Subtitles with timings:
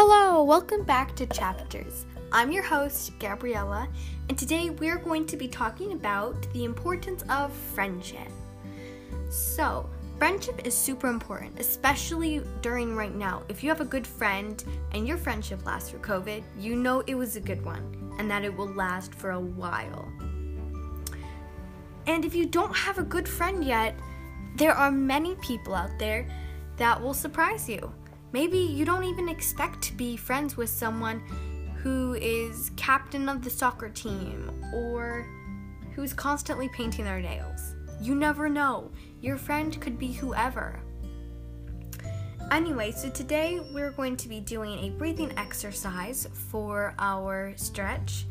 [0.00, 2.06] Hello, welcome back to Chapters.
[2.30, 3.88] I'm your host, Gabriella,
[4.28, 8.28] and today we're going to be talking about the importance of friendship.
[9.28, 13.42] So, friendship is super important, especially during right now.
[13.48, 14.62] If you have a good friend
[14.92, 18.44] and your friendship lasts through COVID, you know it was a good one and that
[18.44, 20.06] it will last for a while.
[22.06, 23.96] And if you don't have a good friend yet,
[24.54, 26.24] there are many people out there
[26.76, 27.92] that will surprise you.
[28.32, 31.20] Maybe you don't even expect to be friends with someone
[31.82, 35.26] who is captain of the soccer team or
[35.94, 37.74] who's constantly painting their nails.
[38.00, 38.90] You never know.
[39.20, 40.80] Your friend could be whoever.
[42.50, 48.26] Anyway, so today we're going to be doing a breathing exercise for our stretch.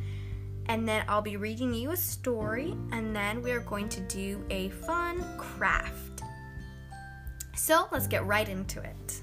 [0.67, 4.69] And then I'll be reading you a story, and then we're going to do a
[4.69, 6.23] fun craft.
[7.55, 9.21] So let's get right into it.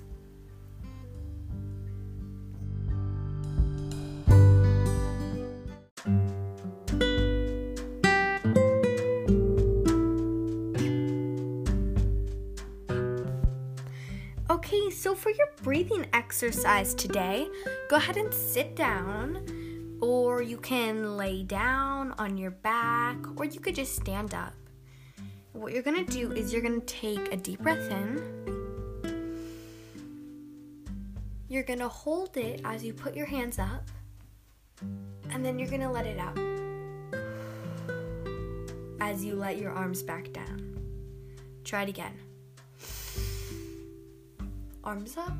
[15.04, 17.46] So for your breathing exercise today,
[17.90, 23.60] go ahead and sit down, or you can lay down on your back, or you
[23.60, 24.54] could just stand up.
[25.52, 28.16] What you're gonna do is you're gonna take a deep breath in.
[31.48, 33.86] You're gonna hold it as you put your hands up,
[35.28, 36.38] and then you're gonna let it out
[39.02, 40.80] as you let your arms back down.
[41.62, 42.23] Try it again
[44.84, 45.36] arms up.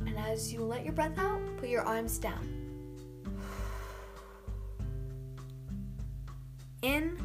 [0.00, 2.48] And as you let your breath out, put your arms down.
[6.82, 7.16] In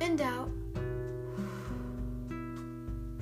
[0.00, 0.50] and out.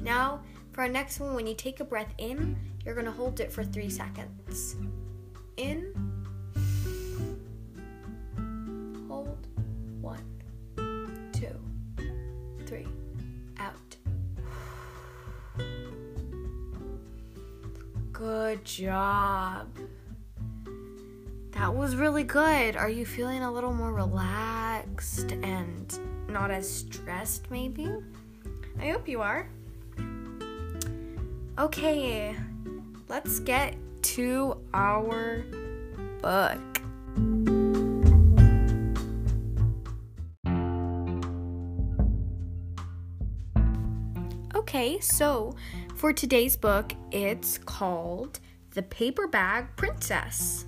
[0.03, 3.39] Now, for our next one, when you take a breath in, you're going to hold
[3.39, 4.75] it for three seconds.
[5.57, 5.93] In,
[18.53, 19.79] Good job.
[21.53, 22.77] That was really good.
[22.77, 25.99] Are you feeling a little more relaxed and
[26.29, 27.89] not as stressed, maybe?
[28.79, 29.49] I hope you are.
[31.59, 32.37] Okay,
[33.09, 35.47] let's get to our
[36.21, 36.61] book.
[44.55, 45.55] Okay, so
[46.03, 48.41] for today's book, it's called
[48.73, 50.67] The Paper Bag Princess.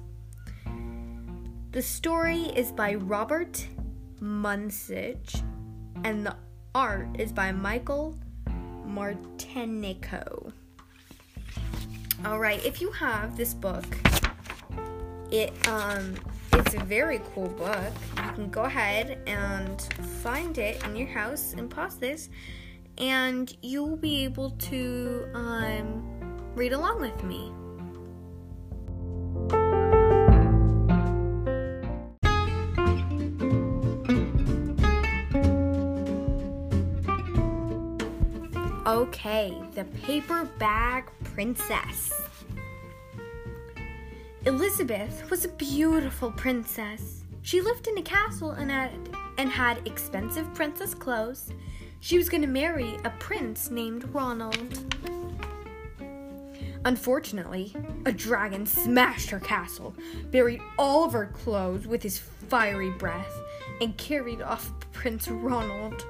[1.73, 3.67] The story is by Robert
[4.21, 5.43] Munsch,
[6.05, 6.37] and the
[6.73, 8.17] art is by Michael
[8.87, 10.53] Martchenko.
[12.25, 13.87] All right, if you have this book,
[15.33, 16.15] it um
[16.53, 17.93] it's a very cool book.
[18.19, 19.83] You can go ahead and
[20.23, 22.29] find it in your house and pause this
[22.99, 26.05] and you'll be able to um,
[26.55, 27.53] read along with me.
[38.87, 42.13] Okay, the paper bag princess.
[44.45, 47.25] Elizabeth was a beautiful princess.
[47.41, 48.91] She lived in a castle and had,
[49.39, 51.51] and had expensive princess clothes
[52.05, 54.95] she was going to marry a prince named Ronald.
[56.85, 59.95] Unfortunately, a dragon smashed her castle,
[60.31, 63.33] buried all of her clothes with his fiery breath,
[63.81, 66.05] and carried off Prince Ronald.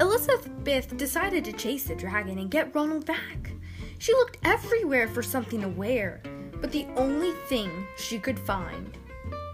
[0.00, 3.50] Elizabeth decided to chase the dragon and get Ronald back.
[3.98, 6.22] She looked everywhere for something to wear,
[6.60, 8.96] but the only thing she could find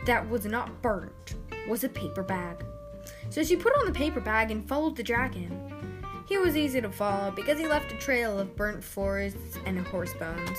[0.04, 1.36] that was not burnt
[1.66, 2.62] was a paper bag.
[3.30, 5.60] So she put on the paper bag and followed the dragon.
[6.26, 10.14] He was easy to follow because he left a trail of burnt forests and horse
[10.14, 10.58] bones.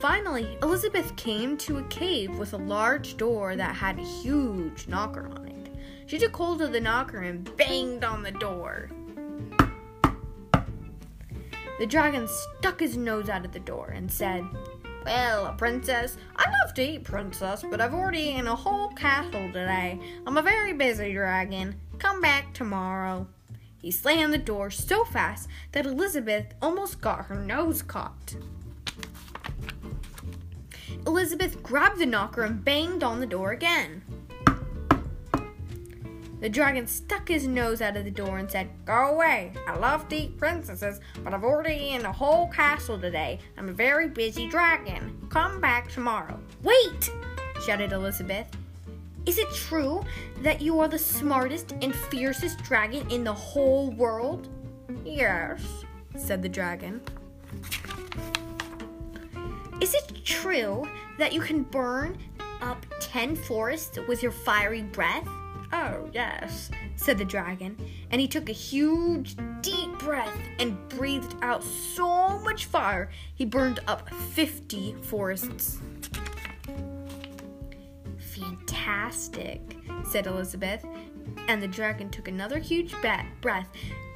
[0.00, 5.28] Finally, Elizabeth came to a cave with a large door that had a huge knocker
[5.28, 5.68] on it.
[6.06, 8.90] She took hold of the knocker and banged on the door.
[11.78, 14.44] The dragon stuck his nose out of the door and said,
[15.04, 19.98] well, princess, I love to eat, princess, but I've already eaten a whole castle today.
[20.26, 21.80] I'm a very busy dragon.
[21.98, 23.26] Come back tomorrow.
[23.78, 28.36] He slammed the door so fast that Elizabeth almost got her nose caught.
[31.06, 34.02] Elizabeth grabbed the knocker and banged on the door again.
[36.40, 39.52] The dragon stuck his nose out of the door and said, Go away.
[39.66, 43.38] I love to eat princesses, but I've already eaten a whole castle today.
[43.58, 45.20] I'm a very busy dragon.
[45.28, 46.40] Come back tomorrow.
[46.62, 47.12] Wait!
[47.66, 48.46] shouted Elizabeth.
[49.26, 50.02] Is it true
[50.38, 54.48] that you are the smartest and fiercest dragon in the whole world?
[55.04, 55.62] Yes,
[56.16, 57.02] said the dragon.
[59.82, 60.88] Is it true
[61.18, 62.16] that you can burn
[62.62, 65.28] up 10 forests with your fiery breath?
[65.72, 67.76] Oh, yes, said the dragon,
[68.10, 73.78] and he took a huge, deep breath and breathed out so much fire he burned
[73.86, 75.78] up 50 forests.
[78.18, 79.60] Fantastic,
[80.10, 80.84] said Elizabeth,
[81.46, 82.94] and the dragon took another huge
[83.40, 83.68] breath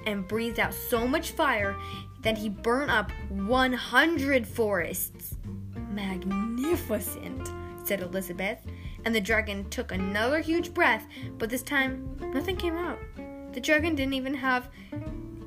[0.06, 1.76] and breathed out so much fire
[2.22, 5.36] that he burned up 100 forests.
[5.90, 7.48] Magnificent,
[7.84, 8.58] said Elizabeth,
[9.04, 11.06] and the dragon took another huge breath,
[11.38, 12.98] but this time nothing came out.
[13.52, 14.68] The dragon didn't even have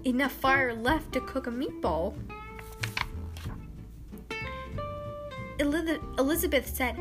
[0.06, 2.15] enough fire left to cook a meatball.
[5.59, 6.98] Elizabeth said,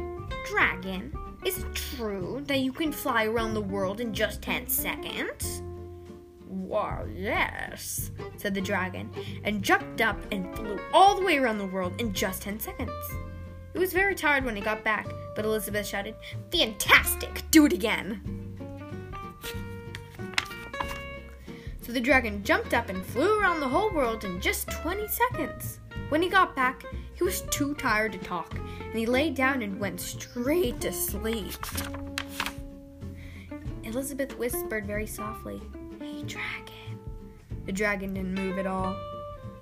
[0.48, 5.62] Dragon, is it true that you can fly around the world in just 10 seconds?
[6.48, 9.10] Why, yes, said the dragon,
[9.44, 12.90] and jumped up and flew all the way around the world in just 10 seconds.
[13.72, 16.16] He was very tired when he got back, but Elizabeth shouted,
[16.50, 17.42] Fantastic!
[17.52, 18.20] Do it again!
[21.82, 25.78] So the dragon jumped up and flew around the whole world in just 20 seconds.
[26.08, 26.82] When he got back,
[27.14, 31.54] he was too tired to talk, and he lay down and went straight to sleep.
[33.84, 35.60] Elizabeth whispered very softly,
[36.00, 36.98] Hey, dragon.
[37.66, 38.96] The dragon didn't move at all.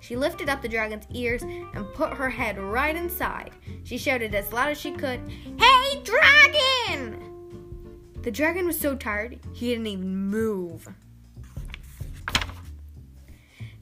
[0.00, 3.52] She lifted up the dragon's ears and put her head right inside.
[3.84, 5.20] She shouted as loud as she could,
[5.58, 7.20] Hey, dragon!
[8.22, 10.88] The dragon was so tired, he didn't even move.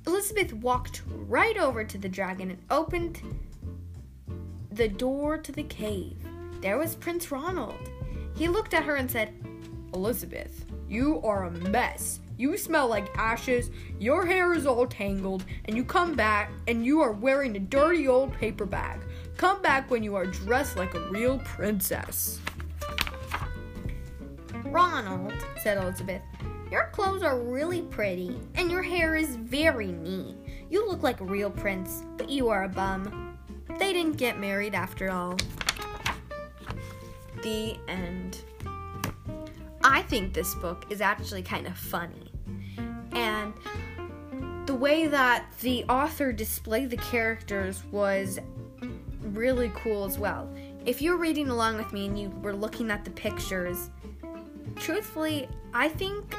[0.05, 3.23] Elizabeth walked right over to the dragon and opened
[4.73, 6.17] the door to the cave.
[6.61, 7.89] There was Prince Ronald.
[8.35, 9.33] He looked at her and said,
[9.95, 12.19] Elizabeth, you are a mess.
[12.37, 13.71] You smell like ashes,
[14.01, 18.09] your hair is all tangled, and you come back and you are wearing a dirty
[18.09, 19.01] old paper bag.
[19.37, 22.41] Come back when you are dressed like a real princess.
[24.65, 26.23] Ronald, said Elizabeth,
[26.71, 30.37] your clothes are really pretty, and your hair is very neat.
[30.71, 33.39] You look like a real prince, but you are a bum.
[33.79, 35.37] They didn't get married after all.
[37.43, 38.39] The end.
[39.85, 42.33] I think this book is actually kind of funny
[43.15, 43.53] and
[44.67, 48.39] the way that the author displayed the characters was
[49.23, 50.49] really cool as well.
[50.85, 53.91] If you're reading along with me and you were looking at the pictures,
[54.77, 56.35] truthfully, I think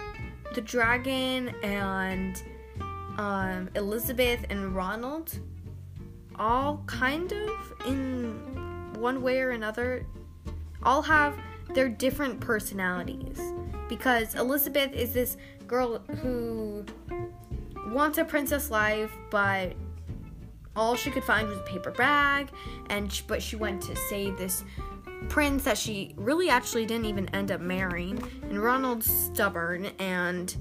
[0.54, 2.42] the dragon and
[3.18, 5.40] um, Elizabeth and Ronald
[6.38, 10.06] all kind of in one way or another
[10.82, 11.38] all have
[11.74, 13.40] their different personalities
[13.88, 15.38] because Elizabeth is this
[15.68, 16.86] girl who
[17.88, 19.74] wants a princess life, but
[20.76, 22.50] all she could find was a paper bag,
[22.90, 24.64] and she, but she went to save this
[25.30, 28.22] prince that she really actually didn't even end up marrying.
[28.44, 30.56] And Ronald's stubborn, and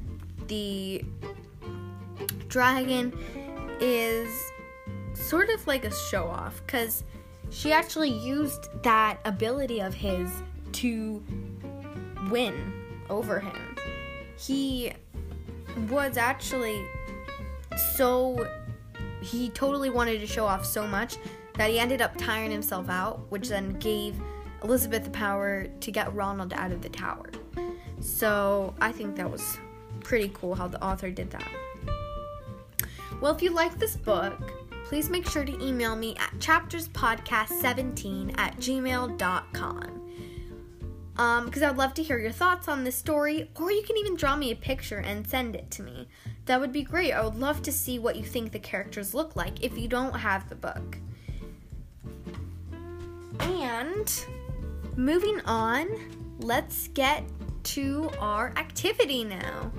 [0.46, 1.04] the
[2.48, 3.12] dragon
[3.80, 4.28] is
[5.14, 7.04] sort of like a show off because
[7.50, 10.30] she actually used that ability of his
[10.72, 11.22] to
[12.30, 12.72] win
[13.10, 13.76] over him.
[14.38, 14.92] He
[15.90, 16.82] was actually
[17.96, 18.48] so
[19.22, 21.16] he totally wanted to show off so much
[21.54, 24.20] that he ended up tiring himself out, which then gave
[24.64, 27.30] Elizabeth the power to get Ronald out of the tower.
[28.00, 29.58] So I think that was
[30.00, 31.48] pretty cool how the author did that.
[33.20, 34.52] Well, if you like this book,
[34.84, 40.01] please make sure to email me at chapterspodcast17 at gmail.com
[41.16, 44.16] um, because I'd love to hear your thoughts on this story, or you can even
[44.16, 46.08] draw me a picture and send it to me.
[46.46, 47.12] That would be great.
[47.12, 50.14] I would love to see what you think the characters look like if you don't
[50.14, 50.98] have the book.
[53.40, 54.24] And
[54.96, 55.88] moving on,
[56.40, 57.24] let's get
[57.64, 59.70] to our activity now.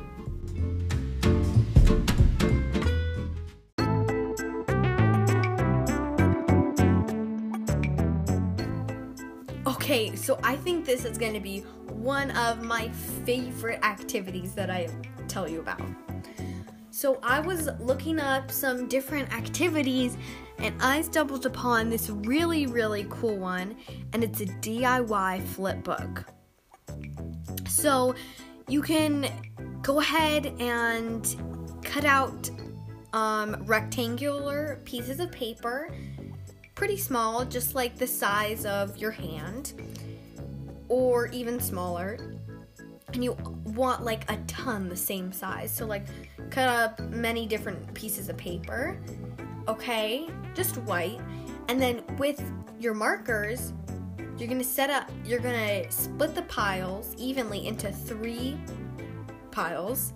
[9.94, 11.60] Okay, so I think this is going to be
[11.92, 12.90] one of my
[13.28, 14.88] favorite activities that I
[15.28, 15.84] tell you about.
[16.90, 20.18] So I was looking up some different activities
[20.58, 23.76] and I stumbled upon this really, really cool one,
[24.14, 26.26] and it's a DIY flip book.
[27.68, 28.16] So
[28.68, 29.28] you can
[29.84, 32.50] go ahead and cut out
[33.14, 35.92] um, rectangular pieces of paper,
[36.75, 39.74] pretty small, just like the size of your hand,
[40.89, 42.18] or even smaller.
[43.13, 45.72] And you want like a ton the same size.
[45.72, 46.06] So, like,
[46.50, 49.00] cut up many different pieces of paper,
[49.68, 50.27] okay?
[50.56, 51.20] Just white.
[51.70, 52.42] And then with
[52.80, 53.72] your markers,
[54.38, 58.58] you're gonna set up, you're gonna split the piles evenly into three
[59.51, 60.13] piles.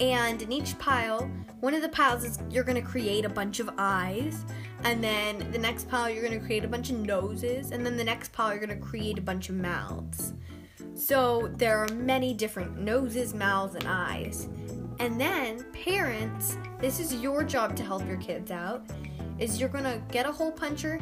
[0.00, 3.70] And in each pile, one of the piles is you're gonna create a bunch of
[3.78, 4.44] eyes.
[4.82, 7.70] And then the next pile, you're gonna create a bunch of noses.
[7.70, 10.34] And then the next pile, you're gonna create a bunch of mouths.
[10.94, 14.48] So there are many different noses, mouths, and eyes.
[15.00, 18.84] And then parents, this is your job to help your kids out,
[19.38, 21.00] is you're gonna get a hole puncher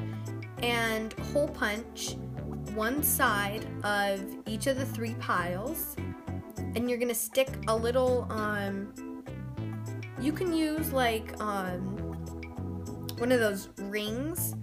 [0.62, 2.16] and hole punch
[2.74, 5.96] one side of each of the three piles
[6.74, 9.24] and you're gonna stick a little um
[10.20, 11.80] you can use like um
[13.18, 14.54] one of those rings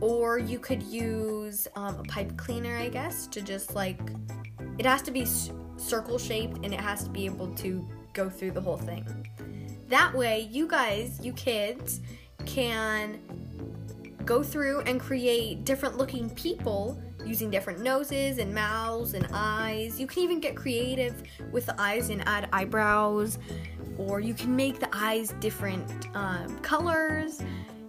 [0.00, 4.00] or you could use um, a pipe cleaner i guess to just like
[4.78, 5.26] it has to be
[5.76, 9.28] circle shaped and it has to be able to go through the whole thing.
[9.88, 12.00] That way you guys you kids
[12.46, 13.20] can
[14.24, 19.98] go through and create different looking people using different noses and mouths and eyes.
[19.98, 23.38] You can even get creative with the eyes and add eyebrows,
[23.98, 27.42] or you can make the eyes different um, colors.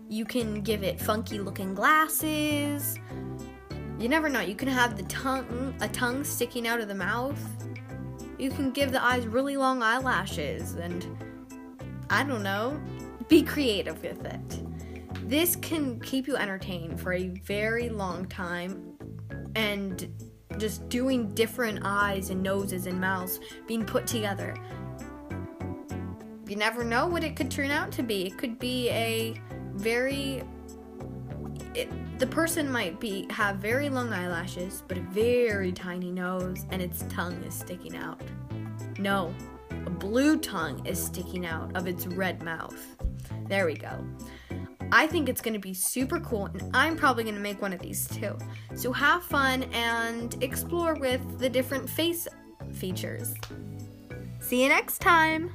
[0.07, 2.97] You can give it funky looking glasses.
[3.99, 4.41] You never know.
[4.41, 7.39] You can have the tongue, a tongue sticking out of the mouth.
[8.37, 11.05] You can give the eyes really long eyelashes, and
[12.09, 12.79] I don't know.
[13.29, 14.64] Be creative with it.
[15.27, 18.95] This can keep you entertained for a very long time
[19.55, 20.07] and
[20.57, 24.55] just doing different eyes and noses and mouths being put together.
[26.47, 28.27] You never know what it could turn out to be.
[28.27, 29.41] It could be a
[29.73, 30.43] very
[31.73, 31.89] it,
[32.19, 37.03] the person might be have very long eyelashes, but a very tiny nose, and its
[37.09, 38.21] tongue is sticking out.
[38.97, 39.33] No,
[39.71, 42.95] a blue tongue is sticking out of its red mouth.
[43.49, 44.05] There we go.
[44.91, 47.73] I think it's going to be super cool, and I'm probably going to make one
[47.73, 48.37] of these too.
[48.75, 52.27] So have fun and explore with the different face
[52.73, 53.33] features.
[54.39, 55.51] See you next time!